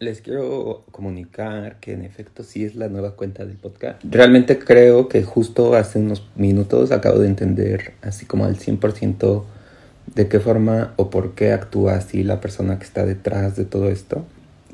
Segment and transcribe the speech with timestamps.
[0.00, 4.00] les quiero comunicar que en efecto sí es la nueva cuenta del podcast.
[4.08, 9.42] Realmente creo que justo hace unos minutos acabo de entender así como al 100%
[10.14, 13.88] de qué forma o por qué actúa así la persona que está detrás de todo
[13.88, 14.24] esto.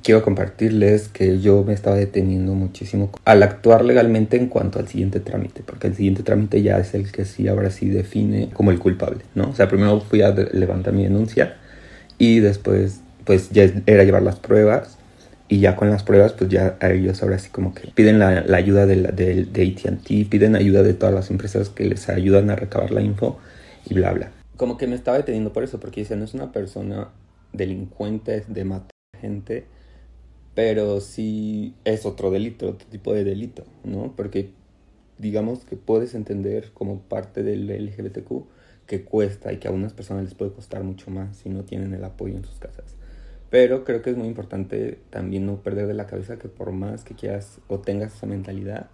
[0.02, 5.20] Quiero compartirles que yo me estaba deteniendo muchísimo al actuar legalmente en cuanto al siguiente
[5.20, 8.79] trámite, porque el siguiente trámite ya es el que sí ahora sí define como el
[8.79, 9.48] culpable, ¿no?
[9.48, 11.56] O sea, primero fui a levantar mi denuncia
[12.18, 14.98] y después pues ya era llevar las pruebas
[15.48, 18.86] y ya con las pruebas, pues ya ellos ahora sí como que piden la, ayuda
[18.86, 22.90] de, de, de ATT, piden ayuda de todas las empresas que les ayudan a recabar
[22.90, 23.39] la info
[23.88, 24.32] y bla, bla.
[24.57, 27.08] Como que me estaba deteniendo por eso, porque dice, no es una persona
[27.52, 28.90] delincuente de matar
[29.21, 29.64] gente,
[30.54, 34.14] pero sí es otro delito, otro tipo de delito, ¿no?
[34.16, 34.50] Porque
[35.19, 38.44] digamos que puedes entender como parte del LGBTQ
[38.86, 41.94] que cuesta y que a unas personas les puede costar mucho más si no tienen
[41.94, 42.97] el apoyo en sus casas.
[43.55, 47.05] Pero creo que es muy importante también no perder de la cabeza que por más
[47.05, 48.91] que quieras o tengas esa mentalidad,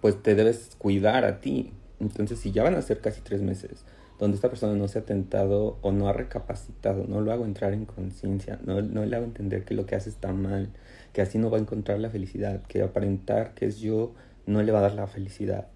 [0.00, 1.72] pues te debes cuidar a ti.
[1.98, 3.84] Entonces, si ya van a ser casi tres meses
[4.20, 7.72] donde esta persona no se ha tentado o no ha recapacitado, no lo hago entrar
[7.72, 10.68] en conciencia, no, no le hago entender que lo que hace está mal,
[11.12, 14.14] que así no va a encontrar la felicidad, que aparentar que es yo
[14.46, 15.66] no le va a dar la felicidad,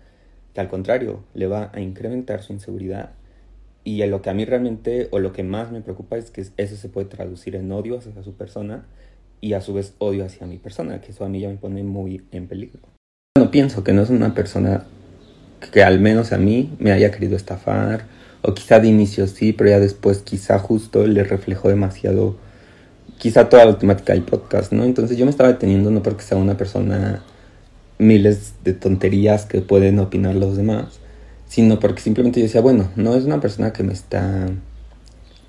[0.55, 3.17] que al contrario, le va a incrementar su inseguridad
[3.89, 6.77] y lo que a mí realmente, o lo que más me preocupa es que eso
[6.77, 8.84] se puede traducir en odio hacia su persona
[9.41, 11.83] y a su vez odio hacia mi persona, que eso a mí ya me pone
[11.84, 12.81] muy en peligro.
[13.39, 14.84] No pienso que no es una persona
[15.72, 18.05] que al menos a mí me haya querido estafar,
[18.42, 22.36] o quizá de inicio sí, pero ya después quizá justo le reflejó demasiado,
[23.16, 24.84] quizá toda la temática del podcast, ¿no?
[24.84, 27.22] Entonces yo me estaba deteniendo no porque sea una persona
[27.97, 31.00] miles de tonterías que pueden opinar los demás,
[31.48, 34.48] sino porque simplemente yo decía, bueno, no es una persona que me está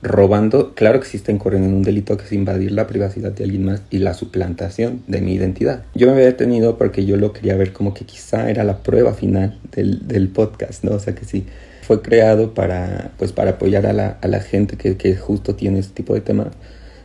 [0.02, 3.44] robando, claro que sí está incurriendo en un delito que es invadir la privacidad de
[3.44, 5.84] alguien más y la suplantación de mi identidad.
[5.94, 9.14] Yo me había detenido porque yo lo quería ver como que quizá era la prueba
[9.14, 10.94] final del, del podcast, ¿no?
[10.94, 11.46] O sea que sí,
[11.82, 15.80] fue creado para, pues, para apoyar a la, a la gente que, que justo tiene
[15.80, 16.48] este tipo de temas.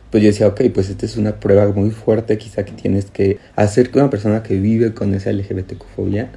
[0.09, 3.39] Pues yo decía, ok, pues esta es una prueba muy fuerte quizá que tienes que
[3.57, 6.29] hacer que una persona que vive con esa LGBTQ-fobia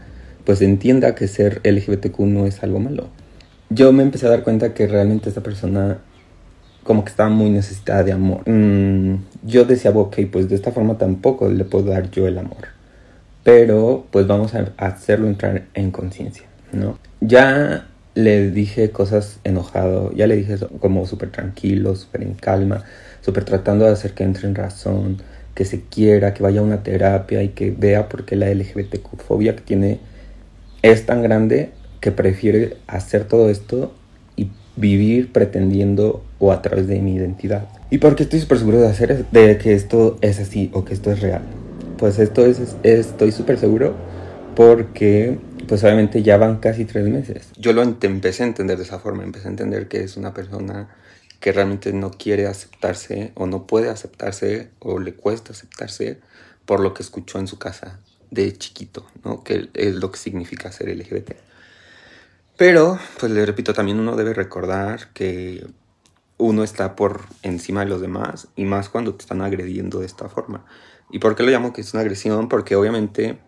[0.48, 3.09] pues entienda que ser LGBTQ no es algo malo.
[3.69, 5.98] Yo me empecé a dar cuenta que realmente esta persona
[6.84, 8.48] como que estaba muy necesitada de amor.
[8.48, 12.69] Mm, yo decía, ok, pues de esta forma tampoco le puedo dar yo el amor.
[13.44, 16.98] Pero pues vamos a hacerlo entrar en conciencia, ¿no?
[17.20, 22.84] Ya le dije cosas enojado, ya le dije como súper tranquilo, súper en calma,
[23.20, 25.19] súper tratando de hacer que entre en razón,
[25.54, 29.19] que se quiera, que vaya a una terapia y que vea por qué la LGBTQ
[29.19, 30.00] fobia que tiene
[30.83, 33.93] es tan grande que prefiere hacer todo esto
[34.37, 37.69] y vivir pretendiendo o a través de mi identidad.
[37.91, 40.94] ¿Y por qué estoy súper seguro de hacer de que esto es así o que
[40.94, 41.43] esto es real?
[41.97, 43.94] Pues esto es, estoy súper seguro
[44.55, 47.50] porque pues obviamente ya van casi tres meses.
[47.59, 50.89] Yo lo empecé a entender de esa forma, empecé a entender que es una persona
[51.41, 56.19] que realmente no quiere aceptarse o no puede aceptarse o le cuesta aceptarse
[56.66, 57.99] por lo que escuchó en su casa
[58.31, 59.43] de chiquito, ¿no?
[59.43, 61.33] Que es lo que significa ser LGBT.
[62.56, 65.66] Pero, pues le repito, también uno debe recordar que
[66.39, 70.28] uno está por encima de los demás y más cuando te están agrediendo de esta
[70.28, 70.65] forma.
[71.11, 72.49] ¿Y por qué lo llamo que es una agresión?
[72.49, 73.39] Porque obviamente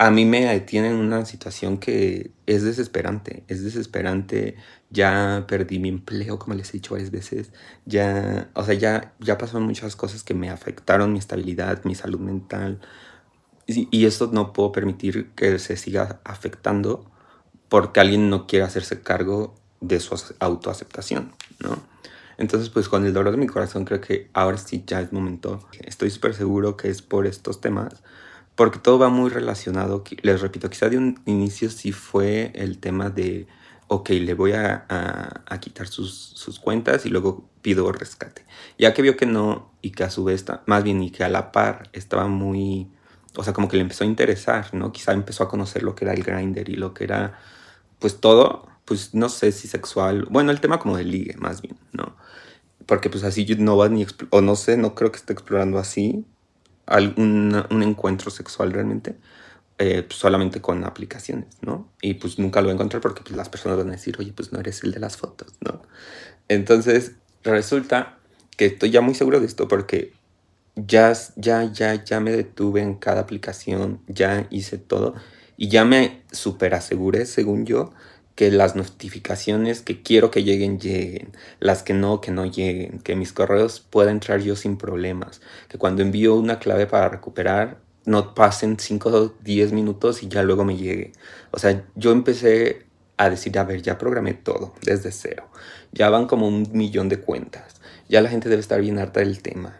[0.00, 4.56] a mí me detiene en una situación que es desesperante, es desesperante,
[4.88, 7.52] ya perdí mi empleo, como les he dicho varias veces,
[7.84, 12.18] ya, o sea, ya, ya pasaron muchas cosas que me afectaron mi estabilidad, mi salud
[12.18, 12.80] mental,
[13.76, 17.04] y, esto no puedo permitir que se siga afectando
[17.68, 21.78] porque alguien no quiere hacerse cargo de su autoaceptación, ¿no?
[22.36, 25.60] Entonces, pues con el dolor de mi corazón creo que ahora sí ya es momento.
[25.80, 28.02] Estoy súper seguro que es por estos temas,
[28.54, 30.02] porque todo va muy relacionado.
[30.22, 33.46] Les repito, quizá de un inicio sí fue el tema de,
[33.88, 38.46] ok, le voy a, a, quitar sus, sus, cuentas y luego pido rescate.
[38.78, 41.28] Ya que vio que no y que a su vez, más bien y que a
[41.28, 42.88] la par estaba muy
[43.36, 44.92] o sea, como que le empezó a interesar, ¿no?
[44.92, 47.38] Quizá empezó a conocer lo que era el grinder y lo que era,
[47.98, 51.76] pues todo, pues no sé si sexual, bueno, el tema como de ligue, más bien,
[51.92, 52.16] ¿no?
[52.86, 56.24] Porque pues así no va ni, o no sé, no creo que esté explorando así
[56.86, 59.16] algún un encuentro sexual realmente,
[59.78, 61.88] eh, pues, solamente con aplicaciones, ¿no?
[62.02, 64.32] Y pues nunca lo voy a encontrar porque pues, las personas van a decir, oye,
[64.32, 65.82] pues no eres el de las fotos, ¿no?
[66.48, 67.12] Entonces,
[67.44, 68.18] resulta
[68.56, 70.12] que estoy ya muy seguro de esto porque
[70.76, 75.14] ya, ya, ya, ya me detuve en cada aplicación, ya hice todo
[75.56, 77.92] y ya me super aseguré, según yo,
[78.34, 83.14] que las notificaciones que quiero que lleguen, lleguen, las que no, que no lleguen, que
[83.16, 88.34] mis correos pueda entrar yo sin problemas, que cuando envío una clave para recuperar no
[88.34, 91.12] pasen 5 o 10 minutos y ya luego me llegue.
[91.50, 92.86] O sea, yo empecé
[93.18, 95.48] a decir, a ver, ya programé todo desde cero.
[95.92, 97.74] Ya van como un millón de cuentas.
[98.08, 99.76] Ya la gente debe estar bien harta del tema.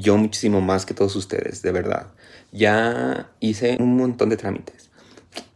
[0.00, 2.08] Yo muchísimo más que todos ustedes, de verdad.
[2.52, 4.90] Ya hice un montón de trámites.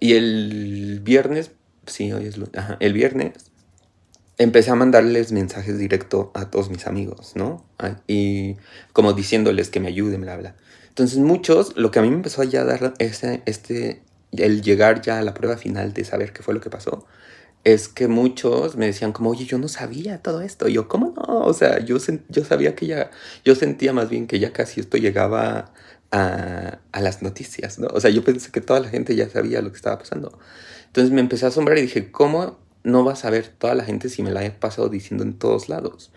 [0.01, 1.53] Y el viernes,
[1.87, 3.53] sí, hoy es lunes, ajá, el viernes
[4.39, 7.65] empecé a mandarles mensajes directo a todos mis amigos, ¿no?
[8.07, 8.57] Y
[8.93, 10.57] como diciéndoles que me ayuden, bla, bla.
[10.89, 14.03] Entonces muchos, lo que a mí me empezó a ya dar ese, este,
[14.33, 17.07] el llegar ya a la prueba final de saber qué fue lo que pasó,
[17.65, 20.69] es que muchos me decían como, oye, yo no sabía todo esto.
[20.69, 21.41] Yo, ¿cómo no?
[21.41, 21.97] O sea, yo,
[22.29, 23.11] yo sabía que ya,
[23.45, 25.73] yo sentía más bien que ya casi esto llegaba
[26.11, 27.89] a, a, las noticias, ¿no?
[27.89, 30.39] O sea, yo pensé que toda la gente ya sabía lo que estaba pasando.
[30.87, 34.09] Entonces me empecé a asombrar y dije, ¿cómo no va a saber toda la gente
[34.09, 36.13] si me la he pasado diciendo en todos lados?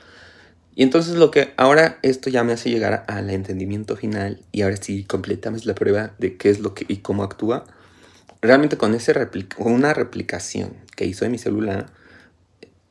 [0.75, 4.75] Y entonces lo que ahora esto ya me hace llegar al entendimiento final y ahora
[4.75, 7.65] sí completamos la prueba de qué es lo que y cómo actúa.
[8.45, 9.11] Realmente con, ese
[9.57, 11.87] una replicación que hizo en mi celular,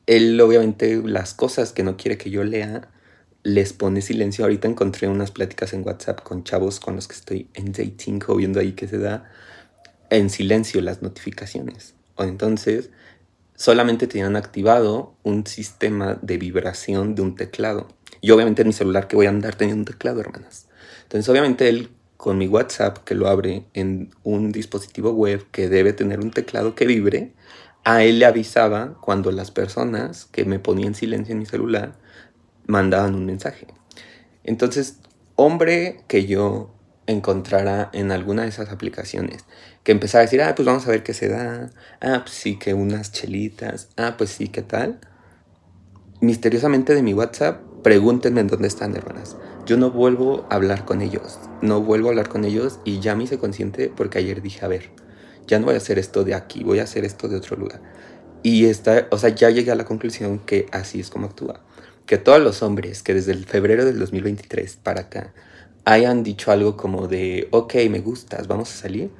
[0.05, 2.89] él obviamente las cosas que no quiere que yo lea
[3.43, 4.43] les pone silencio.
[4.43, 8.35] Ahorita encontré unas pláticas en WhatsApp con chavos con los que estoy en dating o
[8.35, 9.31] viendo ahí que se da
[10.09, 11.93] en silencio las notificaciones.
[12.15, 12.89] O entonces
[13.55, 17.87] solamente tenían activado un sistema de vibración de un teclado.
[18.19, 20.67] Y obviamente en mi celular que voy a andar teniendo un teclado, hermanas.
[21.03, 25.93] Entonces obviamente él con mi WhatsApp que lo abre en un dispositivo web que debe
[25.93, 27.33] tener un teclado que vibre,
[27.83, 31.93] a él le avisaba cuando las personas que me ponían silencio en mi celular
[32.65, 33.67] mandaban un mensaje.
[34.43, 34.99] Entonces,
[35.35, 36.71] hombre que yo
[37.07, 39.45] encontrara en alguna de esas aplicaciones
[39.83, 41.69] que empezara a decir, ah, pues vamos a ver qué se da,
[42.01, 44.99] ah, pues sí, que unas chelitas, ah, pues sí, qué tal.
[46.21, 49.37] Misteriosamente de mi WhatsApp, pregúntenme en dónde están, hermanas.
[49.67, 53.15] Yo no vuelvo a hablar con ellos, no vuelvo a hablar con ellos y ya
[53.15, 54.89] me hice consciente porque ayer dije, a ver,
[55.45, 57.79] ya no voy a hacer esto de aquí, voy a hacer esto de otro lugar.
[58.41, 61.61] Y esta, o sea, ya llegué a la conclusión que así es como actúa.
[62.07, 65.35] Que todos los hombres que desde el febrero del 2023 para acá
[65.83, 69.11] hayan dicho algo como de, ok, me gustas, vamos a salir,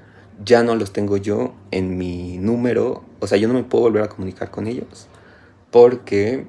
[0.43, 4.01] ya no los tengo yo en mi número, o sea, yo no me puedo volver
[4.01, 5.07] a comunicar con ellos,
[5.69, 6.47] porque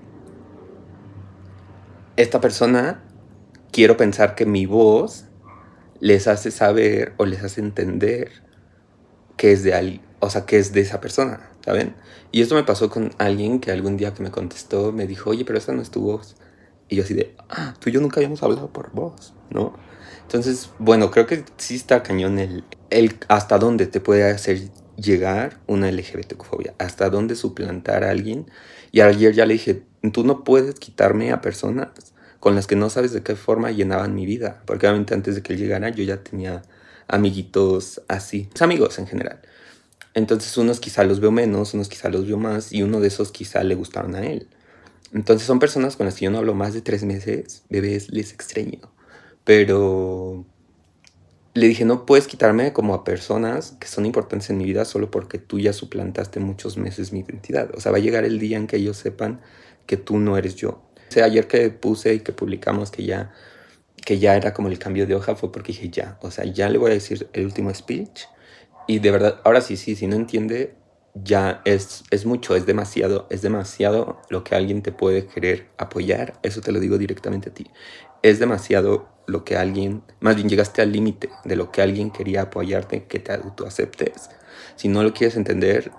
[2.16, 3.02] esta persona,
[3.72, 5.26] quiero pensar que mi voz
[6.00, 8.30] les hace saber o les hace entender
[9.36, 11.94] que es de o sea, que es de esa persona, ¿saben?
[12.32, 15.44] Y esto me pasó con alguien que algún día que me contestó me dijo, oye,
[15.44, 16.36] pero esa no es tu voz.
[16.88, 19.74] Y yo así de, ah, tú y yo nunca habíamos hablado por voz, ¿no?
[20.22, 25.60] Entonces, bueno, creo que sí está cañón el, el hasta dónde te puede hacer llegar
[25.66, 28.50] una LGBTfobia, hasta dónde suplantar a alguien.
[28.90, 31.88] Y ayer ya le dije, tú no puedes quitarme a personas
[32.40, 35.42] con las que no sabes de qué forma llenaban mi vida, porque obviamente antes de
[35.42, 36.62] que él llegara yo ya tenía
[37.08, 39.40] amiguitos así, amigos en general.
[40.14, 43.32] Entonces unos quizá los veo menos, unos quizá los veo más y uno de esos
[43.32, 44.48] quizá le gustaron a él.
[45.12, 48.32] Entonces son personas con las que yo no hablo más de tres meses, bebés les
[48.32, 48.80] extraño.
[49.44, 50.44] Pero
[51.54, 55.10] le dije, no puedes quitarme como a personas que son importantes en mi vida solo
[55.10, 57.70] porque tú ya suplantaste muchos meses mi identidad.
[57.74, 59.40] O sea, va a llegar el día en que ellos sepan
[59.86, 60.82] que tú no eres yo.
[61.08, 63.32] O sea, ayer que puse y que publicamos que ya,
[64.04, 66.68] que ya era como el cambio de hoja fue porque dije, ya, o sea, ya
[66.68, 68.24] le voy a decir el último speech.
[68.88, 70.74] Y de verdad, ahora sí, sí, si no entiende,
[71.14, 76.34] ya es, es mucho, es demasiado, es demasiado lo que alguien te puede querer apoyar.
[76.42, 77.66] Eso te lo digo directamente a ti.
[78.22, 82.42] Es demasiado lo que alguien, más bien llegaste al límite de lo que alguien quería
[82.42, 83.32] apoyarte, que te
[83.66, 84.30] aceptes.
[84.76, 85.90] Si no lo quieres entender,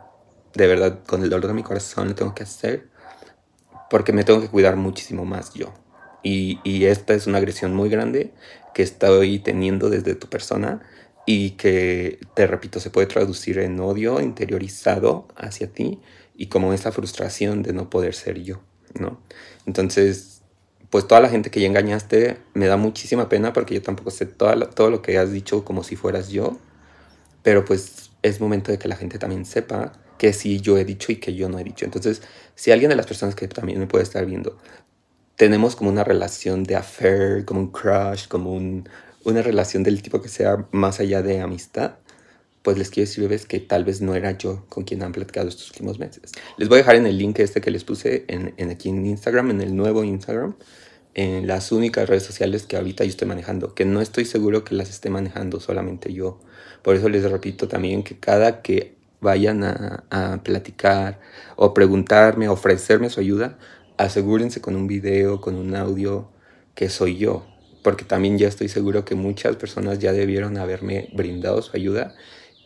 [0.54, 2.90] de verdad, con el dolor de mi corazón lo tengo que hacer,
[3.90, 5.74] porque me tengo que cuidar muchísimo más yo.
[6.24, 8.34] Y, y esta es una agresión muy grande
[8.74, 10.82] que estoy teniendo desde tu persona
[11.26, 16.00] y que, te repito, se puede traducir en odio interiorizado hacia ti
[16.38, 18.62] y como esa frustración de no poder ser yo,
[18.98, 19.20] ¿no?
[19.66, 20.42] Entonces,
[20.90, 24.26] pues toda la gente que ya engañaste me da muchísima pena porque yo tampoco sé
[24.26, 26.58] todo todo lo que has dicho como si fueras yo,
[27.44, 31.12] pero pues es momento de que la gente también sepa que sí yo he dicho
[31.12, 31.86] y que yo no he dicho.
[31.86, 32.22] Entonces,
[32.56, 34.58] si alguien de las personas que también me puede estar viendo,
[35.36, 38.90] tenemos como una relación de affair, como un crush, como un,
[39.24, 41.96] una relación del tipo que sea más allá de amistad,
[42.64, 45.48] pues les quiero decir, bebés, que tal vez no era yo con quien han platicado
[45.48, 46.34] estos últimos meses.
[46.58, 49.06] Les voy a dejar en el link este que les puse en, en aquí en
[49.06, 50.56] Instagram, en el nuevo Instagram,
[51.14, 54.76] en las únicas redes sociales que ahorita yo estoy manejando, que no estoy seguro que
[54.76, 56.42] las esté manejando solamente yo.
[56.82, 61.20] Por eso les repito también que cada que vayan a, platicar
[61.56, 63.58] o preguntarme, ofrecerme su ayuda,
[63.98, 66.30] asegúrense con un video, con un audio
[66.76, 67.46] que soy yo,
[67.84, 72.16] porque también ya estoy seguro que muchas personas ya debieron haberme brindado su ayuda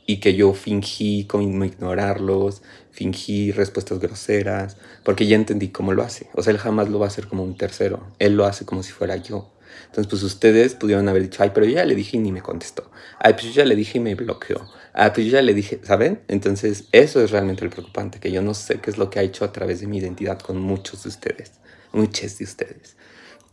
[0.05, 6.29] y que yo fingí como ignorarlos, fingí respuestas groseras, porque ya entendí cómo lo hace.
[6.33, 8.83] O sea, él jamás lo va a hacer como un tercero, él lo hace como
[8.83, 9.51] si fuera yo.
[9.87, 12.41] Entonces, pues ustedes pudieron haber dicho, ay, pero yo ya le dije y ni me
[12.41, 12.91] contestó.
[13.19, 14.65] Ay, pues yo ya le dije y me bloqueó.
[14.93, 16.21] Ay, pues yo ya le dije, ¿saben?
[16.27, 19.23] Entonces, eso es realmente el preocupante, que yo no sé qué es lo que ha
[19.23, 21.51] hecho a través de mi identidad con muchos de ustedes,
[21.91, 22.95] muchos de ustedes.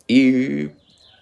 [0.07, 0.69] Y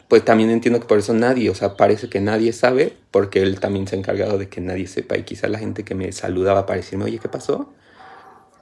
[0.08, 3.58] pues también entiendo que por eso nadie, o sea, parece que nadie sabe, porque él
[3.58, 5.16] también se ha encargado de que nadie sepa.
[5.16, 7.74] Y quizá la gente que me saludaba para decirme, oye, ¿qué pasó?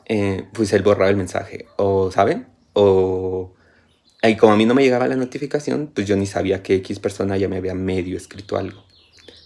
[0.07, 2.47] Eh, pues él borraba el mensaje, o, ¿saben?
[2.73, 3.55] O...
[4.27, 6.99] Y como a mí no me llegaba la notificación, pues yo ni sabía que X
[6.99, 8.83] persona ya me había medio escrito algo.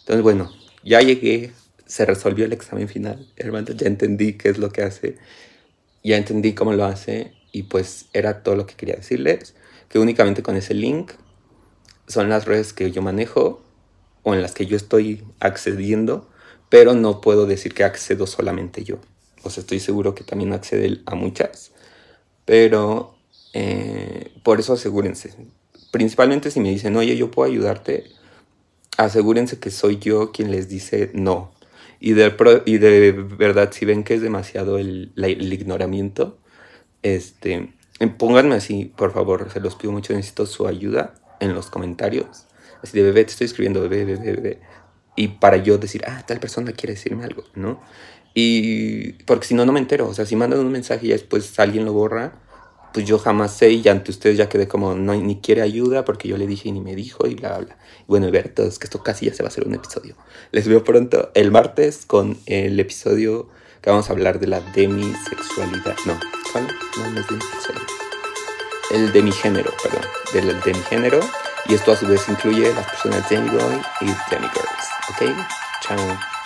[0.01, 0.53] Entonces, bueno,
[0.85, 1.53] ya llegué,
[1.85, 5.17] se resolvió el examen final, hermano, ya entendí qué es lo que hace,
[6.05, 9.55] ya entendí cómo lo hace, y pues era todo lo que quería decirles,
[9.89, 11.13] que únicamente con ese link
[12.07, 13.65] son las redes que yo manejo
[14.23, 16.31] o en las que yo estoy accediendo,
[16.69, 19.01] pero no puedo decir que accedo solamente yo.
[19.43, 21.73] O sea, estoy seguro que también accede a muchas,
[22.45, 23.18] pero
[23.52, 25.35] eh, por eso asegúrense.
[25.90, 28.05] Principalmente si me dicen, oye, yo puedo ayudarte,
[28.97, 31.52] asegúrense que soy yo quien les dice no.
[32.00, 32.35] Y de,
[32.67, 36.38] y de verdad, si ven que es demasiado el, el ignoramiento,
[37.02, 37.75] este,
[38.19, 42.47] pónganme así, por favor, se los pido mucho, necesito su ayuda en los comentarios.
[42.83, 44.61] Así de bebé, te estoy escribiendo bebé, bebé, bebé.
[45.17, 47.81] Y para yo decir, ah, tal persona quiere decirme algo, ¿no?
[48.35, 50.07] Y porque si no, no me entero.
[50.07, 52.35] O sea, si mandan un mensaje y después alguien lo borra,
[52.99, 56.26] pues yo jamás sé y ante ustedes ya quedé como, no, ni quiere ayuda porque
[56.26, 57.76] yo le dije y ni me dijo y bla, bla.
[58.07, 60.17] Bueno, y ver, todos, que esto casi ya se va a hacer un episodio.
[60.50, 63.49] Les veo pronto el martes con el episodio
[63.83, 65.97] que vamos a hablar de la demisexualidad.
[66.07, 66.19] No,
[66.52, 66.67] ¿cuál?
[66.97, 67.87] No, no es demisexualidad
[68.90, 70.02] el de mi género, perdón,
[70.33, 71.21] del de mi género.
[71.67, 74.88] Y esto a su vez incluye las personas demiboy y demigirls.
[75.11, 75.37] ¿Ok?
[75.83, 76.38] Chao.